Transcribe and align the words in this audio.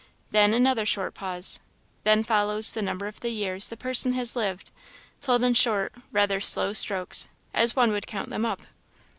Then 0.31 0.51
another 0.51 0.83
short 0.83 1.13
pause. 1.13 1.59
Then 2.05 2.23
follows 2.23 2.71
the 2.73 2.81
number 2.81 3.05
of 3.05 3.19
the 3.19 3.29
years 3.29 3.67
the 3.67 3.77
person 3.77 4.13
has 4.13 4.35
lived, 4.35 4.71
told 5.19 5.43
in 5.43 5.53
short, 5.53 5.93
rather 6.11 6.39
slow 6.41 6.73
strokes, 6.73 7.27
as 7.53 7.75
one 7.75 7.91
would 7.91 8.07
count 8.07 8.31
them 8.31 8.43
up. 8.43 8.63